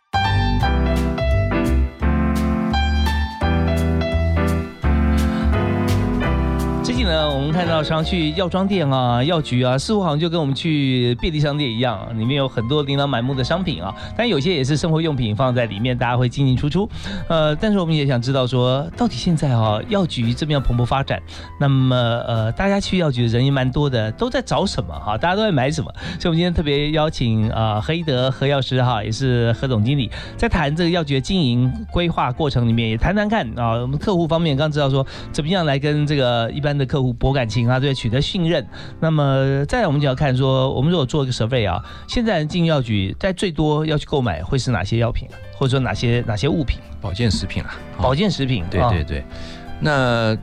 [6.87, 13.93] 最近呢，我们看到常去药妆店啊、药局啊，似乎好像就跟我们去便利商店一样，里面有很多琳琅满目的商品啊。
[14.17, 16.89] 但有些也是生活用品放在里面，大家会进进出出。
[17.27, 21.21] 呃，但是我们也想知道说，到底现在啊，药局这么样蓬勃发展，
[21.59, 25.19] 那么呃，大家去药局的人也蛮多的，都在找什么哈？
[25.19, 25.93] 大家都在买什么？
[26.21, 37.13] 所以，我们今天特别邀请啊何一德何药师哈，也是何总经理，在谈这个药局的经营规划过程里面，也谈谈看啊，我们客户方面刚知道说，怎么样来跟这个一般的客户。
[37.13, 38.67] 博感情啊，对，取得信任。
[39.01, 46.79] 那么，再来我们就要看说，我们如果做一个 survey 啊，现在进药局在最多要去购买会是哪些药品啊，或者说哪些哪些物品？
[47.01, 48.65] 保健食品啊，保健食品。
[48.71, 49.25] 对对对。
[49.81, 50.37] 那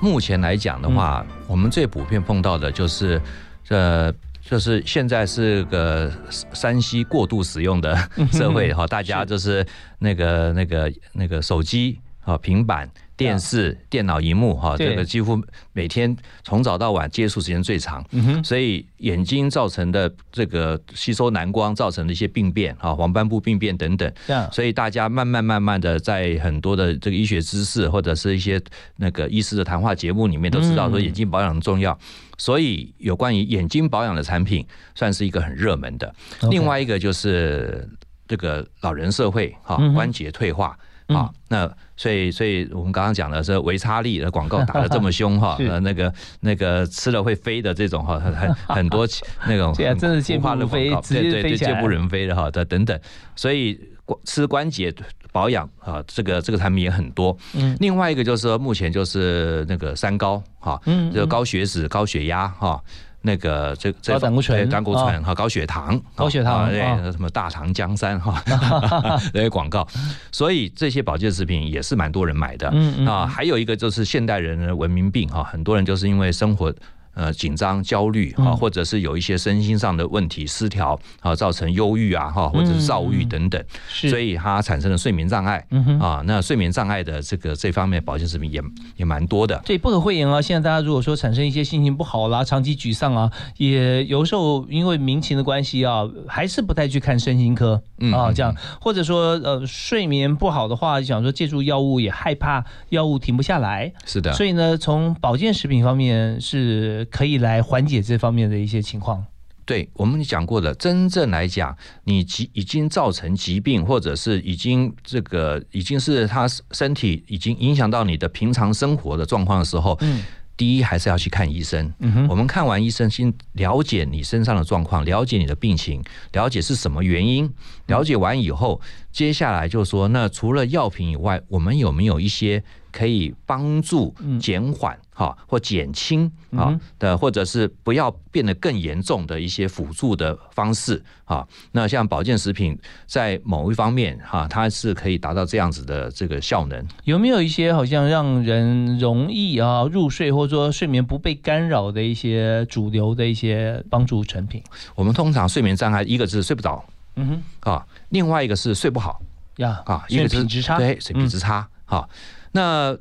[0.00, 3.20] 目前来讲的话，我们最普遍碰到的就是，
[3.68, 6.10] 呃，就是现在是个
[6.52, 7.96] 山西过度使用的
[8.32, 9.66] 社会哈，大家就是
[9.98, 12.88] 那个那个那个手机啊，平板。
[13.18, 18.02] 电视、电脑荧幕，哈，这个几乎每天从早到晚接触时间最长，
[18.44, 24.10] 所以眼睛造成的这个吸收蓝光造成的一些病变，哈，黄斑部病变等等，
[24.52, 28.62] 所以大家慢慢慢慢的在很多的这个医学知识或者是一些
[28.96, 31.98] 那个医师的谈话节目里面都知道说眼睛保养重要，
[32.36, 36.14] 所以有关于眼睛保养的产品算是一个很热门的。
[36.50, 37.88] 另外一个就是
[38.28, 40.78] 这个老人社会，哈，关节退化。
[41.08, 49.06] 啊，那所以所以我们刚刚讲的是维差利的广告打的这么凶哈， 呃那个那个吃了会飞的这种哈，很很很多
[49.46, 52.98] 那种 真的见不人飞，对对对，见不人飞的哈的等等，
[53.34, 53.78] 所以
[54.24, 54.94] 吃关节
[55.32, 57.36] 保养啊，这个这个产品也很多。
[57.54, 62.82] 嗯，另外一个就是说目前就是那个三高哈，嗯，就高血脂、高血压哈。
[63.22, 66.80] 那个这这胆固醇、胆固醇和，高血糖、高血糖，对，
[67.12, 68.42] 什么大唐江山哈，
[69.34, 69.86] 那些广告，
[70.30, 72.70] 所以这些保健食品也是蛮多人买的。
[72.72, 76.72] 嗯啊，还有一个就是现代人的文明病哈，很多人就是因为生活。
[77.18, 85.66] 呃，紧张、焦虑啊，或者是有一些身心上的问题失调啊，造成忧郁啊，哈，或者是躁郁等等，所以它产生了睡眠障碍
[86.00, 86.22] 啊。
[86.24, 88.62] 那睡眠障碍的这个这方面保健食品也
[88.98, 89.60] 也蛮多的。
[89.66, 103.92] 对，不可讳言啊，现在大家如果说产生一些心情不好啦、长期沮丧啊，也有时候因为民情的关系啊，还是不太去看身心科啊，这样，或者说呃睡眠不好的话，想说借助药物也害怕药物停不下来。
[104.06, 107.07] 是的，所以呢，从保健食品方面是。
[107.10, 109.24] 可以来缓解这方面的一些情况。
[109.64, 120.24] 对我们讲过的，真正来讲，你疾已经造成疾病，或者是已经这个已经是他身体已经影响到你的平常生活的状况的时候，嗯
[120.56, 121.92] 第一还是要去看医生。
[122.28, 127.48] 我们看完医生，先了解你身上的状况，了解你的病情，了解是什么原因。
[127.86, 128.80] 了解完以后，
[129.12, 141.46] 接下来就说，那除了药品以外，我们有没有一些可以帮助减缓哈或减轻啊嗯的，或者是不要变得更严重的一些辅助的方式啊？
[141.72, 146.84] 那像保健食品在某一方面哈，它是可以达到这样子的这个效能。
[147.04, 154.62] 有没有一些好像让人容易啊入睡，或者说睡眠不被干扰的一些主流的一些帮助产品？
[154.94, 156.84] 我们通常睡眠障碍，一个是睡不着
[157.16, 159.20] 嗯哼，啊，另外一个是睡不好。
[159.56, 161.66] 呀啊，一睡个是品质差，对，水平之差。
[161.84, 162.08] 好、
[162.52, 162.96] 那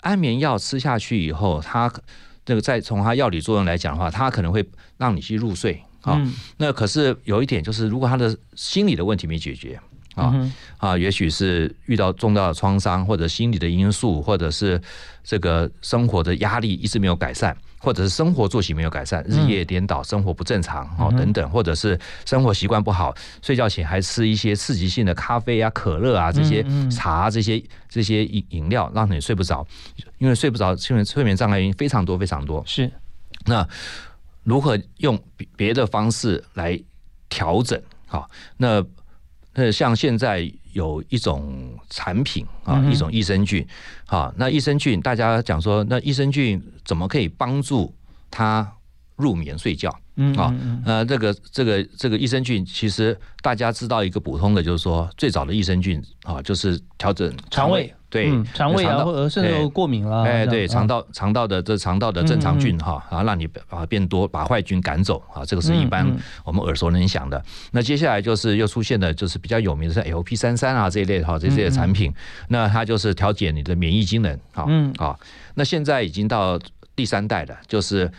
[0.00, 1.92] 安眠药吃下去以后，它
[2.44, 5.82] 这个再从它药理作用来讲的话，它可能会让你去入睡。
[6.02, 9.78] 啊、嗯那可是有一点就是，如果他的心理的问题没解决。
[10.18, 14.80] 啊嗯啊，也许是遇到重大的创伤，或者心理的因素，或者是
[15.22, 29.66] 这个生活的压力一直没有改善，或者是生活作息没有改善，日夜颠倒，生活不正常哦嗯等等，或者是生活习惯不好，睡觉前还吃一些刺激性的咖啡啊、可乐啊这些茶啊这些这些饮饮料，让你睡不着，
[30.18, 32.62] 因为睡不着，睡眠睡眠障碍原因非常多非常多。
[32.66, 32.90] 是。
[33.46, 33.66] 那
[34.44, 36.78] 如何用别别的方式来
[37.28, 37.80] 调整？
[38.06, 38.82] 好，那
[39.54, 43.66] 那像现在有一种产品啊一种益生菌，
[44.06, 47.92] 好，那益生菌大家讲说，那益生菌怎么可以帮助
[48.30, 48.70] 他
[49.16, 49.90] 入眠睡觉？
[50.20, 66.10] 嗯啊嗯嗯呃，这个这个这个益生菌，其实大家知道一个普通的，就是说最早的益生菌啊，就是调整肠胃，对，嗯肠胃啊，道或者甚至过敏啦，哎，对，肠啊道肠道的这肠道的正常菌哈，然后让你把变多，把坏菌赶走啊，这个是一般
[66.44, 67.42] 我们耳熟能详的。
[67.72, 72.12] 那接下来就是又出现的，就是比较有名的是 LP 三三啊这一类哈，这些产品，
[72.48, 74.92] 那它就是调节你的免疫机能啊嗯。
[74.96, 75.14] 啊。
[75.54, 76.58] 那现在已经到
[76.96, 78.10] 第三代了，就是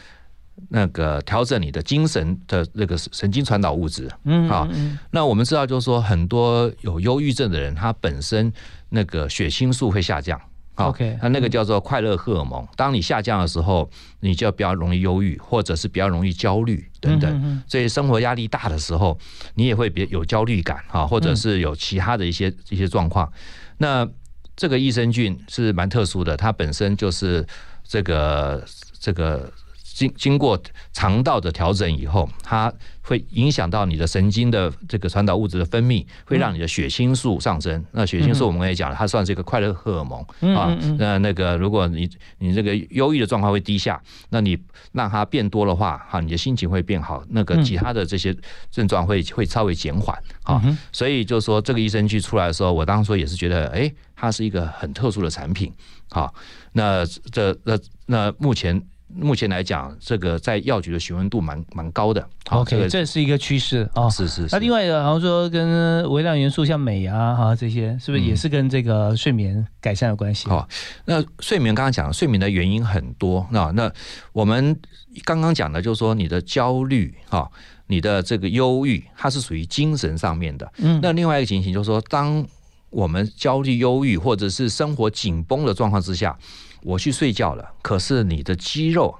[0.69, 4.09] 那个调整你的精神的那个神经传导物质。
[4.25, 8.51] 嗯啊嗯嗯那我们知道，就是说很多有忧郁症的人，他本身
[8.89, 10.39] 那个血清素会下降。
[10.75, 12.65] 好 OK，那那个叫做快乐荷尔蒙。
[12.77, 13.89] 当你下降的时候，
[14.21, 17.61] 你就比较容易忧郁，或者是比较容易焦虑等等。
[17.67, 19.19] 所以生活压力大的时候，
[19.55, 23.29] 你也会别有焦虑感啊，或者是有其他的一些一些状况。
[23.77, 24.07] 那
[24.55, 27.45] 这个益生菌是蛮特殊的，它本身就是
[27.83, 28.63] 这个
[29.01, 29.51] 这个
[29.99, 30.57] 经经过
[30.93, 37.83] 肠道的调整以后，它会影响到你的神经的这个传导物质的分泌，会让你的血清素上升。
[37.91, 40.77] 那血清素我们也讲了，它算是一个快乐荷尔蒙嗯啊。
[40.97, 44.57] 那那个如果你你这个忧郁的状况会低下，那你
[44.93, 48.33] 让它变多的话，哈，你的心情会变好，那个嗯其他的这些
[48.71, 50.61] 症状会会稍微减缓啊。
[50.63, 55.73] 嗯所以就是说这个益生菌出来的时候，我当初也是觉得，哎，它是一个很特殊的产品。
[56.09, 56.33] 好，
[56.71, 58.81] 那这那那目前
[59.13, 62.25] 目前来讲，这个在药局的询问度蛮蛮高的。
[62.49, 64.09] OK，这个这是一个趋势啊。
[64.09, 64.49] 是是是。
[64.51, 70.47] 那另外一个，好像说跟微量元素像镁啊哈这些，是不是也是跟这个睡眠改善有关系？
[70.47, 70.67] 好
[71.05, 73.45] 那睡眠刚刚讲了，睡眠的原因很多。
[73.51, 73.91] 那那
[74.31, 74.79] 我们
[75.23, 77.49] 刚刚讲的就是说，你的焦虑哈，
[77.87, 80.71] 你的这个忧郁，它是属于精神上面的。
[80.77, 82.45] 嗯那另外一个情形就是说，当
[82.91, 86.37] 我们焦虑、忧郁，或者是生活紧绷的状况之下，
[86.81, 89.17] 我去睡觉了，可是你的肌肉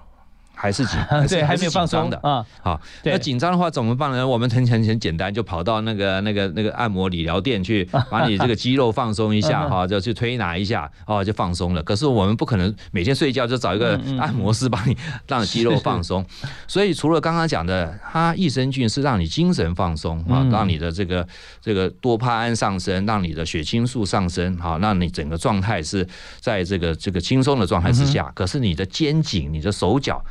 [0.61, 2.19] 还是紧， 对，还没有放是紧张的。
[2.21, 2.45] 松啊。
[2.61, 4.27] 好，那紧张的话怎么办呢？
[4.27, 11.81] 我们很很很简单，就跑到那个那个那个按摩理疗店去， 把你这个肌肉放松一下嗯哈，就去推拿一下哦，就放松了。
[11.81, 16.25] 可是我们不可能每天睡觉就找一个按摩师帮你让肌肉放松。
[16.67, 21.25] 所以除了刚刚讲的，它益生菌是让你精神放松啊嗯，让你的这个
[21.61, 26.05] 这个多巴胺上升，让你的血清素上升，好，让你整个状态是
[26.41, 28.31] 在这个这个轻松的状态之嗯下。
[28.35, 30.21] 可是你的肩颈、你的手脚。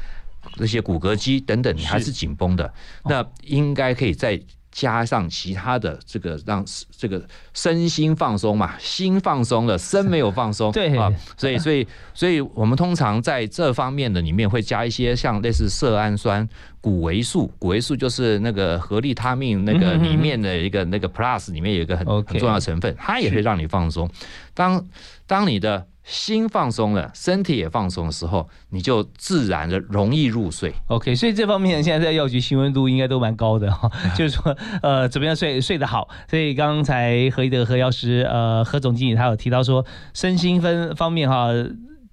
[0.57, 2.65] 这些骨骼肌等等，你还是紧绷的，
[3.03, 3.11] 哦。
[3.11, 10.97] 那应该可以再加上其他的这个让这个身心放松嘛，心放松了，身没有放松，对。
[10.97, 16.47] 啊，所以所以所以我们通常在这方面的里面会加一些像类似色氨酸、
[16.81, 24.09] 谷维素，谷维素就是那个合利他命那个里面的一个那个 plus 里面有一个很很重要的成分，它也会让你放松。
[24.55, 24.87] 当
[25.27, 30.73] 当你的心放松了，身体也放松的时候，你就自然的容易入睡。
[30.87, 36.09] OK，所以这方面现在在药局新温度应该都蛮高的哈， 就是说呃怎么样睡睡得好。
[36.31, 41.49] 所以刚才何一德何药师呃何总经理他有提到说身心分方面哈。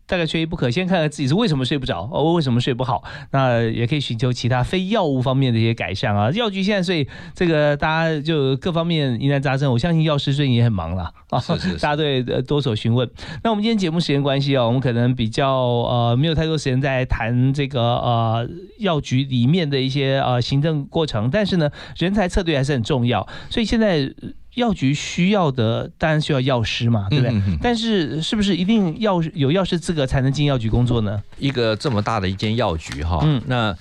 [0.08, 6.30] 大概缺一不可，先看看自己是为什么睡不着，哦，为什么睡不好，那也可以寻求其他非药物方面的一些改善啊。
[6.32, 13.10] 药局现在所以这个大家就各方面疑难杂症，我相信药师最近也很忙了啊，是是是 大家对呃多所询问。
[13.44, 18.48] 那我们今天节目时间关系啊，我们可能比较呃没有太多时间在谈这个呃
[18.79, 24.13] 药局里面的一些呃行政过程，但是呢，人才策略还是很重要，所以现在。
[24.56, 27.31] 呃药局需要的当然需要药师嘛，对不对？
[27.31, 31.21] 嗯嗯嗯但是是不是一定要有药师资格才能进药局工作呢？
[31.37, 33.75] 一个这么大的一间药局哈，嗯那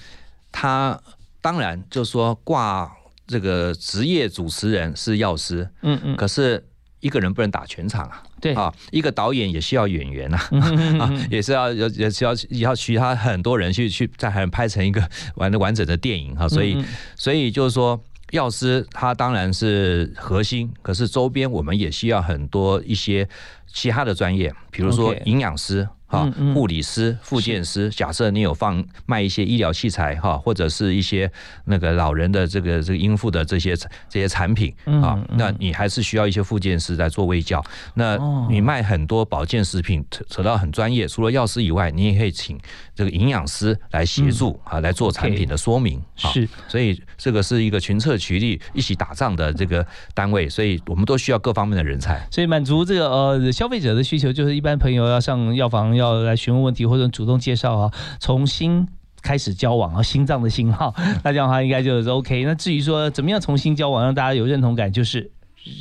[0.52, 1.00] 他
[1.40, 2.90] 当然就说挂
[3.26, 6.62] 这个职业主持人是药师，嗯嗯，可是
[7.00, 8.22] 一个人不能打全场啊。
[8.40, 16.84] 对啊，一个导演也需要演员呐、嗯嗯嗯啊，嗯 也是要也也是要要其他很多人去去再还拍成一个完的完整的电影哈、所以
[17.16, 17.98] 所以就是说。
[18.34, 23.28] 药师他当然是核心，可是周边我们也需要很多一些
[23.72, 27.88] 其他的专业，比如说营养师哈嗯、嗯护理师、复健师。
[27.90, 31.30] 假设你有放卖一些医疗器材哈，或者是一些
[31.64, 37.64] 那个老人的这个这个应付的这些这些产品啊那你还是需要一些复健师来做卫教。
[37.94, 42.58] 那哦你卖很多保健食品，扯扯到很专业，除了药师以外，你也可以请
[42.94, 45.98] 这个营养师来协助啊，来做产品的说明。
[46.22, 49.84] 啊是所以这个是一个群策群力、一起打仗的这个
[50.14, 52.26] 单位，所以我们都需要各方面的人才。
[52.30, 58.86] 所以满足这个呃消费者的需求，就是一般朋友要上药房要来询问问题或者主动介绍啊，重新
[59.22, 62.44] 开始交往啊，心脏的信号，那这样的话应该就是 OK。
[62.44, 65.30] 那至于说怎么样重新交往，让大家有认同感，就是。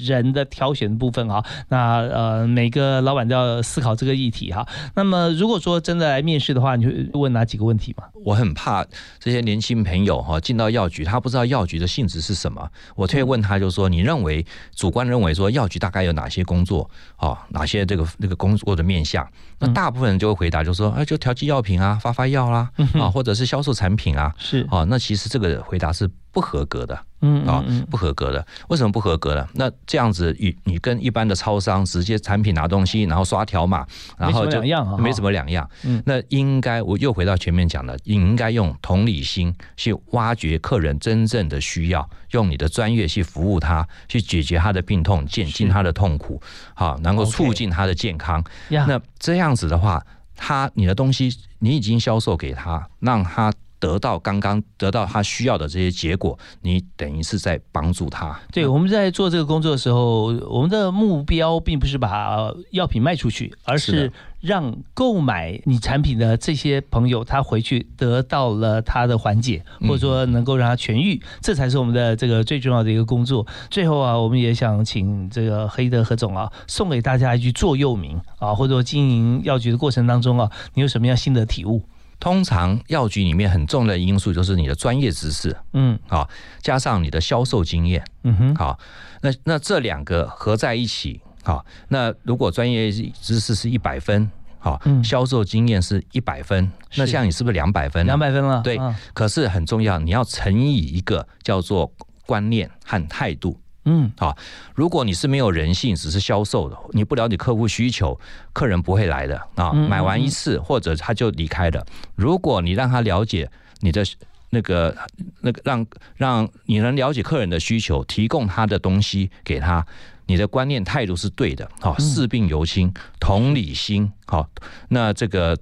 [0.05, 4.67] 人的挑选的部分哈，那呃每个老板都要思考这个议题哈。
[4.95, 8.05] 那么如果说真的来面试的话，你会问哪几个问题嘛？
[8.23, 8.85] 我很怕
[9.19, 12.69] 这些年轻朋友哈进到药局，他不知道药局的性质是什么。
[12.95, 19.27] 我特别问他，就是说，你认为主观认为说药局大概有哪些工作啊，哪些这个这个工作的面向？
[19.59, 24.33] 那大部分人就会回答，就说，啊，就调剂药品啊，发发药啦，啊，或者是销售产品啊。
[24.37, 26.97] 是，啊，那其实这个回答是不合格的。
[27.23, 27.79] 嗯啊嗯。
[27.79, 29.47] 嗯，不合格的，为什么不合格呢？
[29.53, 33.85] 那这样子，你你跟一般的超商直接产品拿东西，然后刷条码，
[34.17, 35.69] 然后就没什么两样啊，没什么两样。
[35.83, 36.03] 嗯。
[36.05, 46.41] 那应该我又回到前面讲的，你应该用同理心去挖掘客人真正的需要，用你的专业去服务他，去解决他的病痛，减轻他的痛苦，
[46.73, 48.43] 好，能够促进他的健康。
[48.69, 50.05] 呀，那这样子的话，
[50.35, 53.51] 他你的东西你已经销售给他，让他
[53.83, 58.39] 得到刚刚得到他需要的这些结果，你等于是在帮助他。
[58.49, 64.09] 对，我们在做这个工作的时候，我们的目标并不是把呃药品卖出去，而是
[64.39, 73.45] 让购买你产品的这些朋友，他回去得到了他的缓解，嗯或者说能够让他痊愈，这才是我们的这个最重要的一个工作。
[73.69, 81.81] 最后啊，我们也想请这个黑德何总啊，送给大家一句座右铭啊，或者说经营药局的过程当中啊，你有什么样新的体悟？
[82.23, 86.25] 通常药局里面很重要的因素就是你的专业知识，嗯好，
[86.61, 88.79] 加上你的销售经验，嗯哼，好，
[89.19, 98.05] 那那这两个合在一起，好，那如果专业知识是一百分，好嗯，销售经验是一百分，那像你是不是两百分？
[98.05, 98.17] 两。
[98.17, 101.91] 百分了，对啊可是很重要，你要乘以一个叫做
[102.25, 103.59] 观念和态度。
[103.85, 104.37] 嗯好
[104.75, 108.19] 如果你是没有人性，只是销售的，你不了解客户需求，
[108.53, 109.71] 客人不会来的啊。
[109.73, 111.85] 买完一次或者他就离开了。
[112.15, 113.49] 如果你让他了解
[113.81, 114.03] 你的
[114.49, 114.95] 那个
[115.41, 119.85] 那个让让你能了解客人的需求，提供他的东西给他，
[120.27, 124.47] 你的观念态度是对的，好，视病由亲，同理心，好，
[124.89, 125.57] 那这个。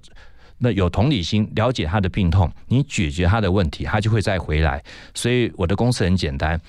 [0.64, 4.80] 那有同理心，了解他的病痛，你解决他的问题，他就会再回来。
[5.12, 6.60] 所以我的公司很简单，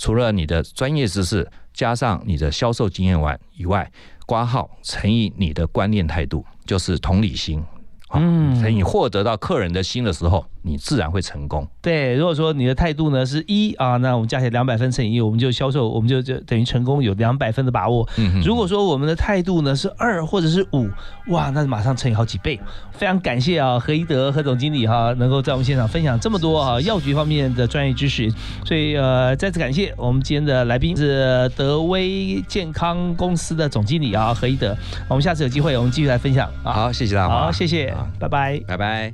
[0.00, 3.92] 除了你的专业知识，加上你的销售经验外以外，
[4.24, 7.62] 挂号乘以你的观念态度，就是同理心。
[8.10, 11.66] 啊，嗯所以你获得到客人的心的时候，你自然会成功。
[11.80, 18.06] 对，如果说你的态度呢是一啊，那我们加起来两百分乘以一，我们就销售，我们就就等于成功有两百分的把握。
[18.18, 20.88] 嗯哼如果说我们的态度呢是二或者是五，
[21.28, 22.60] 哇，那马上乘以好几倍。
[22.92, 28.30] 非常感谢啊，何一德何总经理哈、能够在我们现场分享这么多啊药局方面的专业知识，
[28.66, 34.76] 所以呃再次感谢我们今天的来宾是德威健康公司的总经理啊何一德，
[35.08, 36.72] 我们下次有机会我们继续来分享啊。
[36.72, 37.28] 好，谢谢大家。
[37.28, 38.60] 好，谢谢拜拜。
[38.66, 39.08] 拜拜。